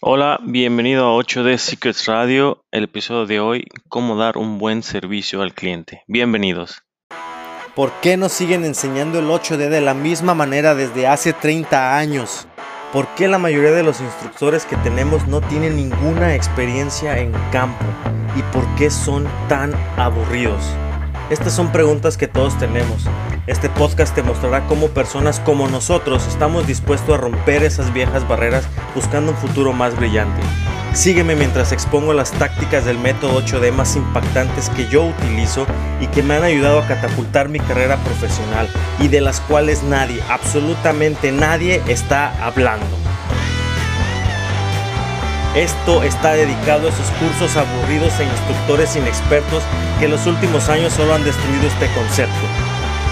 [0.00, 5.42] Hola, bienvenido a 8D Secrets Radio, el episodio de hoy, cómo dar un buen servicio
[5.42, 6.04] al cliente.
[6.06, 6.84] Bienvenidos.
[7.74, 12.46] ¿Por qué nos siguen enseñando el 8D de la misma manera desde hace 30 años?
[12.92, 17.84] ¿Por qué la mayoría de los instructores que tenemos no tienen ninguna experiencia en campo?
[18.36, 20.62] ¿Y por qué son tan aburridos?
[21.28, 23.08] Estas son preguntas que todos tenemos.
[23.48, 28.68] Este podcast te mostrará cómo personas como nosotros estamos dispuestos a romper esas viejas barreras
[28.94, 30.42] buscando un futuro más brillante.
[30.92, 35.66] Sígueme mientras expongo las tácticas del método 8D más impactantes que yo utilizo
[35.98, 38.68] y que me han ayudado a catapultar mi carrera profesional
[39.00, 42.84] y de las cuales nadie, absolutamente nadie está hablando.
[45.56, 49.62] Esto está dedicado a esos cursos aburridos e instructores inexpertos
[49.98, 52.47] que en los últimos años solo han destruido este concepto.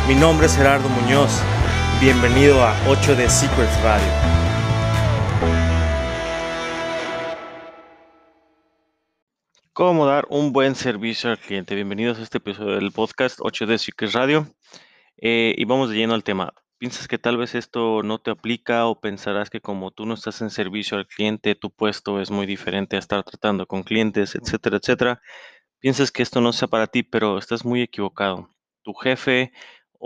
[0.09, 1.43] Mi nombre es Gerardo Muñoz.
[2.01, 4.07] Bienvenido a 8 de Secrets Radio.
[9.73, 11.75] ¿Cómo dar un buen servicio al cliente?
[11.75, 14.47] Bienvenidos a este episodio del podcast 8 de Secrets Radio.
[15.17, 16.55] Eh, y vamos de lleno al tema.
[16.79, 20.41] ¿Piensas que tal vez esto no te aplica o pensarás que como tú no estás
[20.41, 24.77] en servicio al cliente, tu puesto es muy diferente a estar tratando con clientes, etcétera,
[24.77, 25.21] etcétera?
[25.81, 28.51] Piensas que esto no sea para ti, pero estás muy equivocado.
[28.85, 29.53] Tu jefe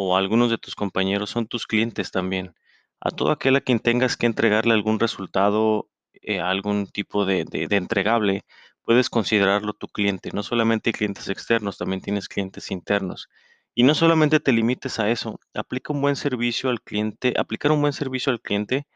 [0.01, 2.55] o algunos de tus compañeros son tus clientes también.
[3.01, 5.89] A todo aquel a quien tengas que entregarle algún resultado,
[6.23, 8.45] eh, algún tipo de, de, entregable,
[8.83, 10.31] puedes considerarlo tu cliente.
[10.33, 13.29] No solamente clientes externos, también tienes clientes internos.
[13.75, 17.81] Y no solamente te limites a eso, aplica un buen servicio al cliente, aplicar un
[17.81, 18.87] buen servicio al cliente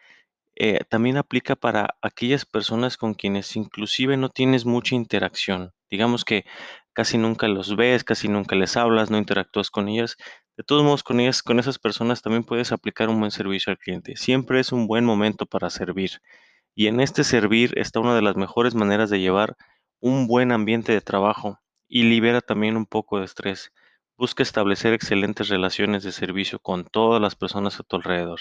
[0.57, 5.73] eh, también aplica para aquellas personas con quienes inclusive no tienes mucha interacción.
[5.91, 6.45] Digamos que
[6.93, 10.17] casi nunca los ves, casi nunca les hablas, no interactúas con ellas.
[10.57, 11.21] De todos modos, con
[11.59, 14.17] esas personas también puedes aplicar un buen servicio al cliente.
[14.17, 16.21] Siempre es un buen momento para servir.
[16.77, 19.57] Y en este servir está una de las mejores maneras de llevar
[20.01, 23.73] un buen ambiente de trabajo y libera también un poco de estrés.
[24.17, 28.41] Busca establecer excelentes relaciones de servicio con todas las personas a tu alrededor.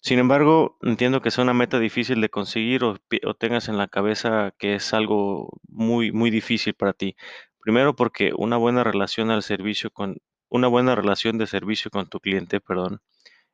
[0.00, 3.86] Sin embargo, entiendo que sea una meta difícil de conseguir o, o, tengas en la
[3.86, 7.14] cabeza que es algo muy, muy difícil para ti.
[7.60, 10.18] Primero porque una buena relación al servicio con
[10.52, 13.00] una buena relación de servicio con tu cliente, perdón,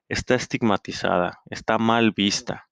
[0.09, 2.69] está estigmatizada, está mal vista.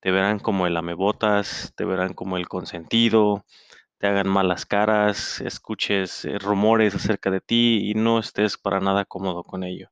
[0.00, 3.44] Te verán como el amebotas, te verán como el consentido,
[3.98, 9.04] te hagan malas caras, escuches eh, rumores acerca de ti y no estés para nada
[9.04, 9.90] cómodo con ello.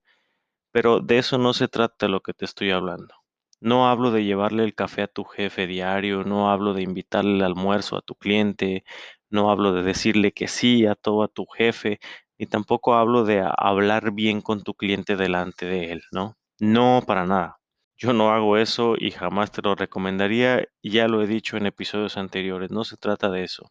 [0.70, 3.14] Pero de eso no se trata lo que te estoy hablando.
[3.60, 7.42] No hablo de llevarle el café a tu jefe diario, no hablo de invitarle el
[7.42, 8.84] almuerzo a tu cliente,
[9.30, 11.98] no hablo de decirle que sí a todo a tu jefe,
[12.38, 16.36] ni tampoco hablo de hablar bien con tu cliente delante de él, ¿no?
[16.60, 17.58] No, para nada.
[17.96, 22.16] Yo no hago eso y jamás te lo recomendaría, ya lo he dicho en episodios
[22.16, 23.70] anteriores, no se trata de eso.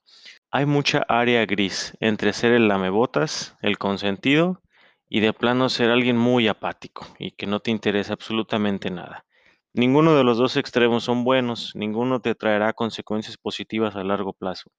[0.49, 4.61] Hay mucha área gris entre ser el lamebotas, el consentido,
[5.09, 9.25] y de plano ser alguien muy apático y que no te interesa absolutamente nada.
[9.71, 14.71] Ninguno de los dos extremos son buenos, ninguno te traerá consecuencias positivas a largo plazo.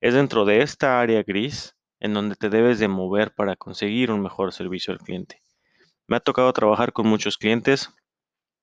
[0.00, 4.22] Es dentro de esta área gris en donde te debes de mover para conseguir un
[4.22, 5.42] mejor servicio al cliente.
[6.06, 7.90] Me ha tocado trabajar con muchos clientes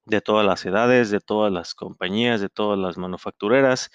[0.06, 3.90] de todas las edades, de todas las compañías, de todas las manufactureras,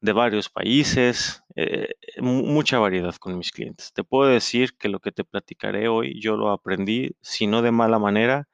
[0.00, 3.92] de varios países, eh, mucha variedad con mis clientes.
[3.92, 7.72] Te puedo decir que lo que te platicaré hoy yo lo aprendí, si no de
[7.72, 8.48] mala manera,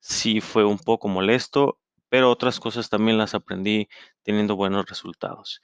[0.00, 1.78] si fue un poco molesto,
[2.08, 3.88] pero otras cosas también las aprendí
[4.22, 5.62] teniendo buenos resultados.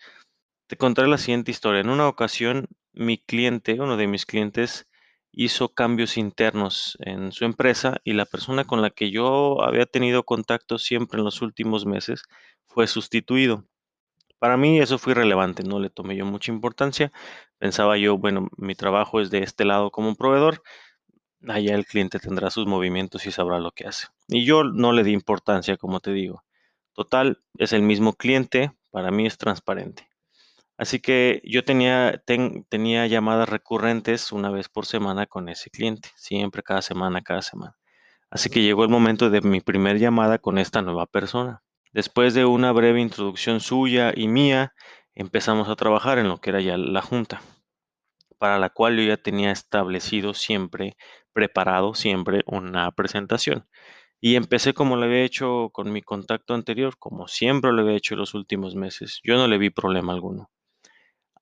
[0.69, 1.81] Te contaré la siguiente historia.
[1.81, 4.87] En una ocasión, mi cliente, uno de mis clientes,
[5.33, 10.25] hizo cambios internos en su empresa y la persona con la que yo había tenido
[10.25, 12.23] contacto siempre en los últimos meses
[12.67, 13.65] fue sustituido.
[14.39, 17.13] Para mí eso fue irrelevante, no le tomé yo mucha importancia.
[17.59, 20.63] Pensaba yo, bueno, mi trabajo es de este lado como proveedor,
[21.47, 24.09] allá el cliente tendrá sus movimientos y sabrá lo que hace.
[24.29, 26.45] Y yo no le di importancia, como te digo.
[26.93, 30.08] Total, es el mismo cliente, para mí es transparente.
[30.79, 32.23] Así que yo tenía,
[33.09, 37.77] llamadas recurrentes una vez por semana con ese cliente, siempre cada semana, cada semana.
[38.31, 41.63] Así que llegó el momento de mi primer llamada con esta nueva persona.
[41.93, 44.73] Después de una breve introducción suya y mía,
[45.17, 47.43] empezamos a trabajar en lo que era ya la junta,
[48.39, 50.97] para la cual yo ya tenía establecido siempre,
[51.33, 53.67] preparado siempre una presentación.
[54.21, 58.15] Y empecé como lo había hecho con mi contacto anterior, como siempre lo había hecho
[58.15, 59.21] en los últimos meses.
[59.25, 60.51] Yo no le vi problema alguno.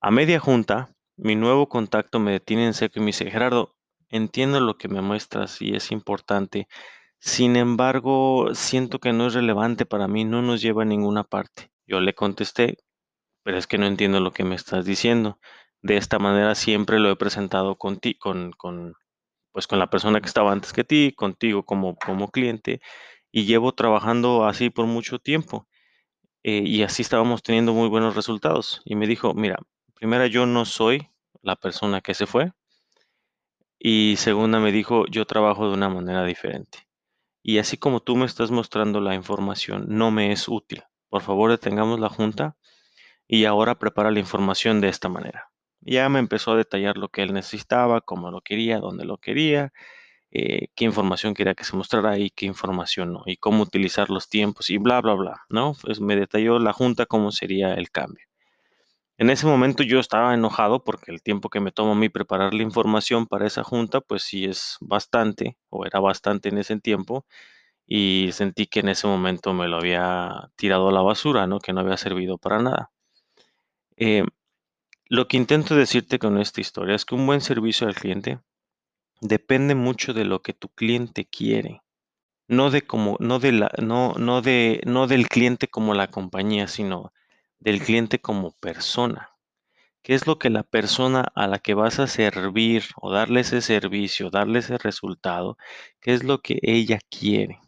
[0.00, 3.74] A media junta, mi nuevo contacto me detiene en seco y me dice, Gerardo,
[4.10, 6.68] entiendo lo que me muestras y es importante.
[7.18, 11.70] Sin embargo, siento que no es relevante para mí, no nos lleva a ninguna parte.
[11.86, 12.78] Yo le contesté,
[13.42, 15.38] pero es que no entiendo lo que me estás diciendo.
[15.82, 18.52] De esta manera siempre lo he presentado con ti, con,
[19.52, 22.80] pues con la persona que estaba antes que ti, contigo como, como cliente,
[23.32, 25.66] y llevo trabajando así por mucho tiempo.
[26.44, 28.82] Eh, y así estábamos teniendo muy buenos resultados.
[28.84, 29.58] Y me dijo, mira,
[29.96, 31.08] primera, yo no soy
[31.42, 32.52] la persona que se fue.
[33.78, 36.86] Y segunda, me dijo, yo trabajo de una manera diferente.
[37.42, 40.84] Y así como tú me estás mostrando la información, no me es útil.
[41.08, 42.56] Por favor, detengamos la junta
[43.28, 45.50] y ahora prepara la información de esta manera.
[45.80, 49.72] Ya me empezó a detallar lo que él necesitaba, cómo lo quería, dónde lo quería,
[50.30, 54.28] eh, qué información quería que se mostrara y qué información no, y cómo utilizar los
[54.28, 55.74] tiempos y bla, bla, bla, ¿no?
[55.82, 58.25] Pues me detalló la junta cómo sería el cambio.
[59.18, 62.52] En ese momento yo estaba enojado porque el tiempo que me tomó a mí preparar
[62.52, 67.24] la información para esa junta, pues sí es bastante, o era bastante en ese tiempo,
[67.86, 71.60] y sentí que en ese momento me lo había tirado a la basura, ¿no?
[71.60, 72.90] Que no había servido para nada.
[73.96, 74.24] Eh,
[75.08, 78.40] lo que intento decirte con esta historia es que un buen servicio al cliente
[79.20, 81.82] depende mucho de lo que tu cliente quiere.
[82.48, 86.68] No de como, no de la, no, no de, no del cliente como la compañía,
[86.68, 87.12] sino
[87.58, 89.30] del cliente como persona.
[90.02, 93.60] ¿Qué es lo que la persona a la que vas a servir o darle ese
[93.60, 95.56] servicio, darle ese resultado,
[96.00, 97.60] qué es lo que ella quiere?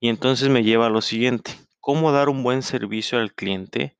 [0.00, 3.96] Y entonces me lleva a lo siguiente, ¿cómo dar un buen servicio al cliente?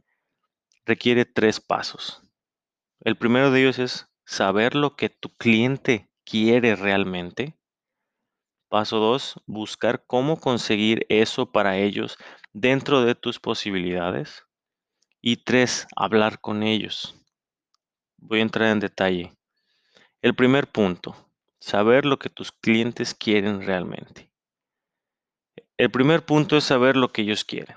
[0.87, 2.23] Requiere tres pasos.
[3.01, 7.59] El primero de ellos es saber lo que tu cliente quiere realmente.
[8.69, 12.17] Paso 2, buscar cómo conseguir eso para ellos
[12.53, 14.48] dentro de tus posibilidades.
[15.21, 17.17] Y 3, hablar con ellos.
[18.19, 19.33] Voy a entrar en detalle.
[20.23, 21.17] El primer punto,
[21.59, 24.31] saber lo que tus clientes quieren realmente.
[25.77, 27.77] El primer punto es saber lo que ellos quieren.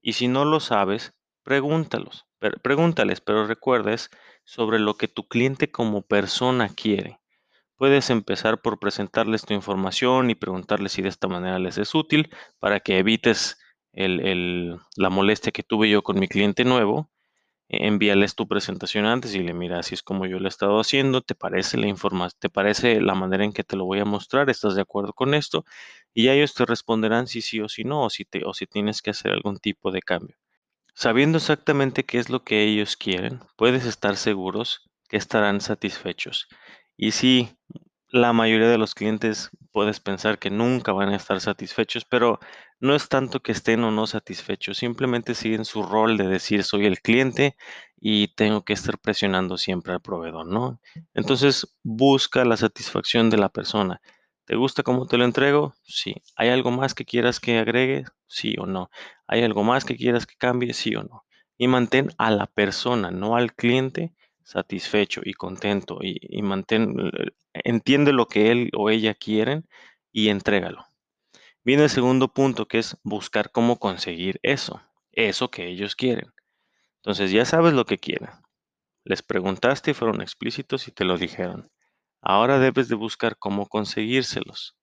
[0.00, 2.26] Y si no lo sabes, pregúntalos,
[2.62, 4.08] pregúntales, pero recuerdes
[4.44, 7.20] sobre lo que tu cliente como persona quiere.
[7.76, 12.34] Puedes empezar por presentarles tu información y preguntarles si de esta manera les es útil
[12.58, 13.58] para que evites
[13.92, 17.10] la molestia que tuve yo con mi cliente nuevo.
[17.68, 21.22] Envíales tu presentación antes y le mira, así es como yo lo he estado haciendo,
[21.22, 22.38] ¿te parece la información?
[22.38, 24.50] ¿Te parece la manera en que te lo voy a mostrar?
[24.50, 25.64] ¿Estás de acuerdo con esto?
[26.12, 29.00] Y ellos te responderán si sí o si no, o si, te, o si tienes
[29.00, 30.36] que hacer algún tipo de cambio.
[30.94, 36.48] Sabiendo exactamente qué es lo que ellos quieren, puedes estar seguros que estarán satisfechos.
[36.96, 37.56] Y sí,
[38.08, 42.38] la mayoría de los clientes puedes pensar que nunca van a estar satisfechos, pero
[42.78, 46.86] no es tanto que estén o no satisfechos, simplemente siguen su rol de decir soy
[46.86, 47.56] el cliente
[47.96, 50.80] y tengo que estar presionando siempre al proveedor, ¿no?
[51.14, 54.00] Entonces busca la satisfacción de la persona.
[54.44, 55.74] ¿Te gusta cómo te lo entrego?
[55.84, 56.16] Sí.
[56.36, 58.04] ¿Hay algo más que quieras que agregue?
[58.26, 58.90] Sí o no.
[59.26, 60.74] ¿Hay algo más que quieras que cambie?
[60.74, 61.24] Sí o no.
[61.56, 64.12] Y mantén a la persona, no al cliente,
[64.44, 66.94] satisfecho y contento y, mantén,
[67.52, 69.68] entiende lo que él o ella quieren
[70.12, 70.86] y entrégalo.
[71.64, 76.32] Viene el segundo punto que es buscar cómo conseguir eso, eso que ellos quieren.
[76.96, 78.30] Entonces ya sabes lo que quieren.
[79.04, 81.70] Les preguntaste y fueron explícitos y te lo dijeron.
[82.20, 84.76] Ahora debes de buscar cómo conseguírselos.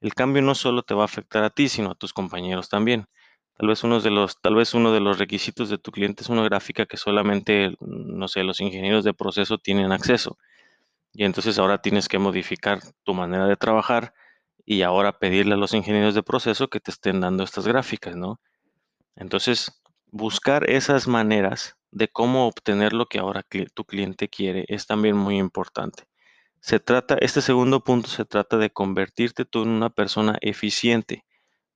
[0.00, 3.06] El cambio no solo te va a afectar a ti, sino a tus compañeros también.
[3.56, 6.28] Tal vez, uno de los, tal vez uno de los requisitos de tu cliente es
[6.28, 10.36] una gráfica que solamente, no sé, los ingenieros de proceso tienen acceso.
[11.12, 14.12] Y entonces ahora tienes que modificar tu manera de trabajar
[14.66, 18.40] y ahora pedirle a los ingenieros de proceso que te estén dando estas gráficas, ¿no?
[19.16, 25.16] Entonces, buscar esas maneras de cómo obtener lo que ahora tu cliente quiere es también
[25.16, 26.04] muy importante.
[26.60, 31.24] Se trata, este segundo punto se trata de convertirte tú en una persona eficiente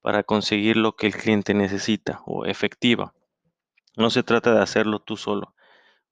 [0.09, 3.12] para conseguir lo que el cliente necesita o efectiva.
[3.95, 5.55] No se trata de hacerlo tú solo.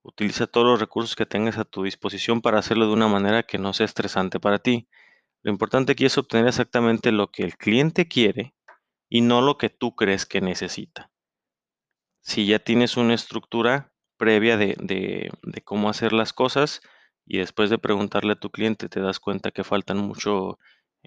[0.03, 3.57] Utiliza todos los recursos que tengas a tu disposición para hacerlo de una manera que
[3.57, 4.87] no sea estresante para ti.
[5.41, 8.55] Lo importante aquí es obtener exactamente lo que el cliente quiere
[9.09, 11.11] y no lo que tú crees que necesita.
[12.21, 16.83] Si ya tienes una estructura previa de, de cómo hacer las cosas
[17.25, 20.59] y después de preguntarle a tu cliente te das cuenta que faltan mucho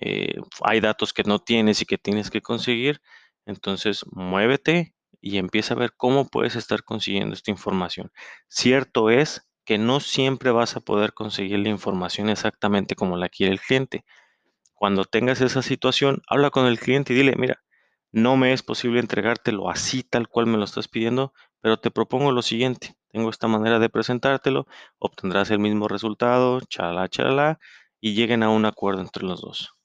[0.02, 3.02] eh, hay datos que no tienes y que tienes que conseguir,
[3.46, 8.12] entonces muévete y empieza a ver cómo puedes estar consiguiendo esta información.
[8.48, 13.54] Cierto es que no siempre vas a poder conseguir la información exactamente como la quiere
[13.54, 14.06] el cliente.
[14.74, 17.62] Cuando tengas esa situación, habla con el cliente y dile, mira,
[18.12, 22.32] no me es posible entregártelo así tal cual me lo estás pidiendo, pero te propongo
[22.32, 22.96] lo siguiente.
[23.10, 27.60] Tengo esta manera de presentártelo, obtendrás el mismo resultado, chalala, chalala,
[28.02, 29.79] y lleguen a un acuerdo entre los dos.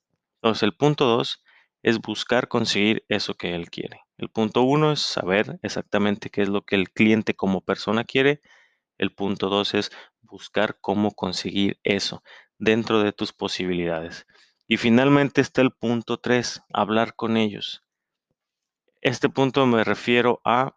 [0.44, 1.42] Entonces, el punto dos
[1.82, 4.02] es buscar conseguir eso que él quiere.
[4.18, 8.42] El punto uno es saber exactamente qué es lo que el cliente como persona quiere.
[8.98, 12.22] El punto dos es buscar cómo conseguir eso
[12.58, 14.26] dentro de tus posibilidades.
[14.68, 17.82] Y finalmente está el punto tres, hablar con ellos.
[19.00, 20.74] Este punto me refiero a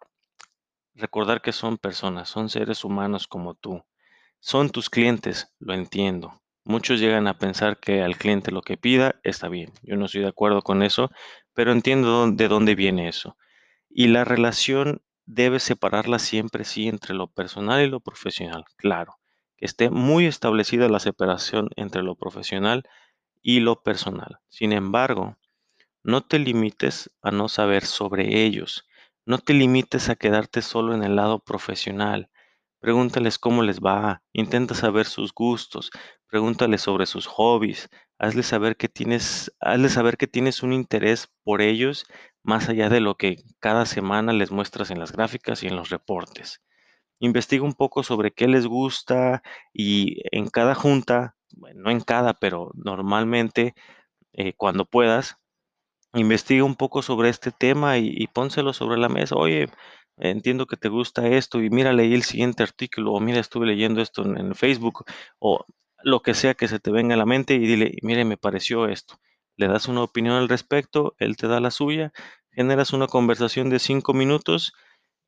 [0.96, 3.84] recordar que son personas, son seres humanos como tú.
[4.40, 6.42] Son tus clientes, lo entiendo.
[6.68, 9.72] Muchos llegan a pensar que al cliente lo que pida está bien.
[9.84, 11.10] Yo no estoy de acuerdo con eso,
[11.54, 13.38] pero entiendo de dónde viene eso.
[13.90, 18.66] Y la relación debe separarla siempre, sí, entre lo personal y lo profesional.
[18.76, 19.16] Claro,
[19.56, 22.84] que esté muy establecida la separación entre lo profesional
[23.42, 24.40] y lo personal.
[24.50, 25.38] Sin embargo,
[26.04, 28.86] no te limites a no saber sobre ellos.
[29.26, 32.30] No te limites a quedarte solo en el lado profesional.
[32.80, 35.92] Pregúntales cómo les va, intenta saber sus gustos,
[36.28, 41.62] pregúntales sobre sus hobbies, hazles saber que tienes, hazles saber que tienes un interés por
[41.62, 42.06] ellos
[42.44, 45.90] más allá de lo que cada semana les muestras en las gráficas y en los
[45.90, 46.62] reportes.
[47.20, 49.42] Investiga un poco sobre qué les gusta
[49.74, 53.74] y en cada junta, bueno, no en cada, pero normalmente
[54.34, 55.36] eh, cuando puedas,
[56.14, 59.36] investiga un poco sobre este tema y, y pónselo sobre la mesa.
[59.36, 59.68] Oye,
[60.18, 64.02] entiendo que te gusta esto y mira, leí el siguiente artículo o mira, estuve leyendo
[64.02, 65.06] esto en, en Facebook
[65.40, 65.66] o
[66.04, 68.88] lo que sea que se te venga a la mente y dile, mire, me pareció
[68.88, 69.20] esto.
[69.56, 72.14] Le das una opinión al respecto, él te da la suya,
[72.52, 74.74] generas una conversación de cinco minutos,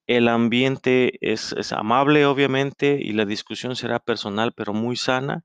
[0.08, 5.44] el ambiente es, amable, obviamente, y la discusión será personal, pero muy sana,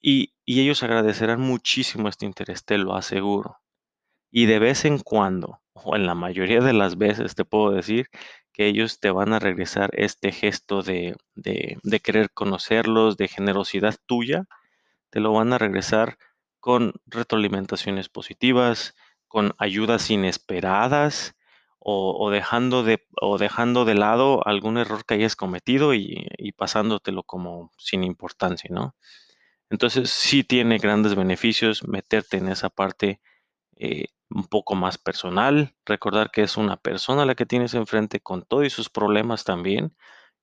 [0.00, 3.58] y, y ellos agradecerán muchísimo este interés, te lo aseguro.
[4.30, 8.08] Y de vez en cuando, o en la mayoría de las veces, te puedo decir
[8.52, 14.46] que ellos te van a regresar este gesto de, de, querer conocerlos, de generosidad tuya,
[15.10, 16.18] te lo van a regresar
[16.60, 18.94] con retroalimentaciones positivas,
[19.28, 21.34] con ayudas inesperadas
[21.78, 26.52] o, o dejando, de, o dejando de lado algún error que hayas cometido y, y
[26.52, 28.94] pasándotelo como sin importancia, ¿no?
[29.70, 33.20] Entonces sí tiene grandes beneficios meterte en esa parte
[33.76, 38.42] eh, un poco más personal, recordar que es una persona la que tienes enfrente con
[38.42, 39.96] todos sus problemas también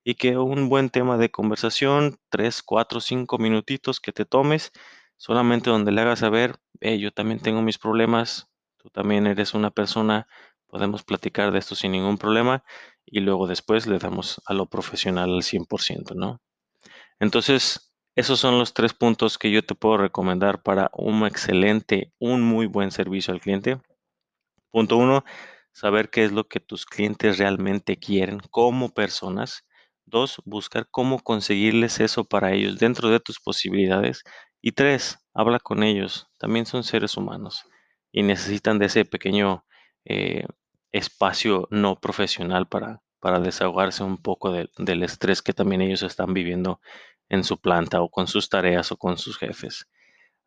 [0.04, 4.72] y que un buen tema de conversación, tres, cuatro, cinco minutitos que te tomes,
[5.18, 10.28] solamente donde le hagas saber, yo también tengo mis problemas, tú también eres una persona,
[10.68, 12.64] podemos platicar de esto sin ningún problema
[13.06, 16.42] y luego después le damos a lo profesional al 100%, ¿no?
[17.20, 17.87] Entonces,
[18.18, 22.66] esos son los tres puntos que yo te puedo recomendar para un excelente, un muy
[22.66, 23.80] buen servicio al cliente.
[24.72, 25.24] Punto uno,
[25.72, 29.68] saber qué es lo que tus clientes realmente quieren como personas.
[30.08, 34.24] Dos, buscar cómo conseguirles eso para ellos dentro de tus posibilidades.
[34.64, 36.28] Y tres, habla con ellos.
[36.40, 37.66] También son seres humanos
[38.12, 39.64] y necesitan de ese pequeño
[40.06, 40.48] eh,
[40.92, 46.34] espacio no profesional para, para desahogarse un poco de, del estrés que también ellos están
[46.34, 46.80] viviendo
[47.30, 49.88] en su planta o con sus tareas o con sus jefes.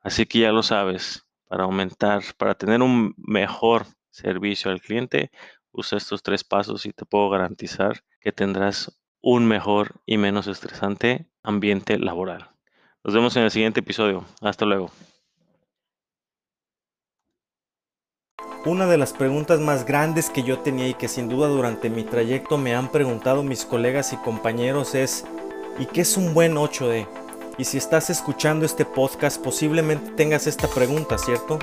[0.01, 5.31] Así que ya lo sabes, para aumentar, para tener un mejor servicio al cliente,
[5.73, 11.27] usa estos tres pasos y te puedo garantizar que tendrás un mejor y menos estresante
[11.43, 12.51] ambiente laboral.
[13.05, 14.25] Nos vemos en el siguiente episodio.
[14.41, 14.91] Hasta luego.
[18.67, 22.05] Una de las preguntas más grandes que yo tenía y que sin duda durante mi
[22.05, 25.25] trayecto me han preguntado mis colegas y compañeros es
[25.79, 27.07] ¿y qué es un buen 8D?
[27.57, 31.59] Y si estás escuchando este podcast posiblemente tengas esta pregunta, ¿cierto?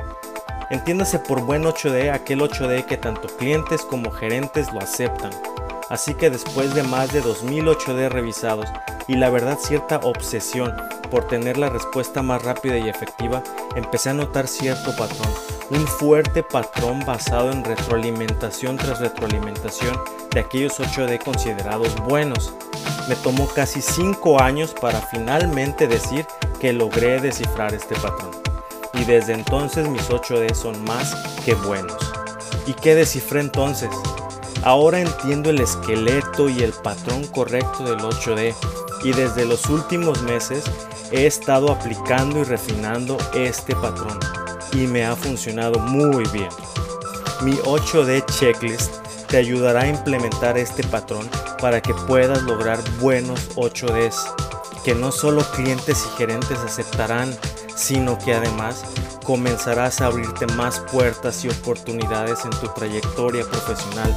[0.71, 5.29] Entiéndase por buen 8D aquel 8D que tanto clientes como gerentes lo aceptan.
[5.89, 8.65] Así que después de más de 2000 8D revisados
[9.07, 10.73] y la verdad cierta obsesión
[11.09, 13.43] por tener la respuesta más rápida y efectiva,
[13.75, 15.29] empecé a notar cierto patrón,
[15.69, 19.99] un fuerte patrón basado en retroalimentación tras retroalimentación
[20.31, 22.53] de aquellos 8D considerados buenos.
[23.07, 26.25] Me tomó casi 5 años para finalmente decir
[26.59, 28.31] que logré descifrar este patrón.
[28.93, 31.97] Y desde entonces mis 8D son más que buenos.
[32.65, 33.89] ¿Y qué descifré entonces?
[34.63, 38.53] Ahora entiendo el esqueleto y el patrón correcto del 8D
[39.07, 40.65] y desde los últimos meses
[41.11, 44.19] he estado aplicando y refinando este patrón
[44.73, 46.49] y me ha funcionado muy bien.
[47.41, 48.95] Mi 8D checklist
[49.27, 51.25] te ayudará a implementar este patrón
[51.61, 54.15] para que puedas lograr buenos 8Ds
[54.83, 57.33] que no solo clientes y gerentes aceptarán,
[57.77, 58.83] sino que además
[59.23, 64.13] comenzarás a abrirte más puertas y oportunidades en tu trayectoria profesional.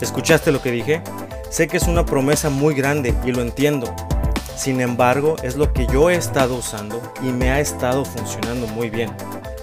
[0.00, 1.02] ¿Escuchaste lo que dije?
[1.50, 3.94] Sé que es una promesa muy grande y lo entiendo.
[4.56, 8.88] Sin embargo, es lo que yo he estado usando y me ha estado funcionando muy
[8.88, 9.10] bien.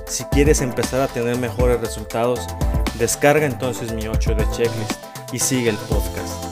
[0.06, 2.48] Si quieres empezar a tener mejores resultados,
[2.98, 6.46] Descarga entonces mi 8D checklist y sigue el podcast.